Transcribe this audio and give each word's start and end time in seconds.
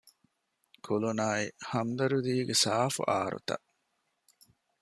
ކުލުނާއި 0.85 1.47
ހަމްދަރްދީގެ 1.71 2.55
ސާފު 2.63 3.01
އާރުތައް 3.09 3.65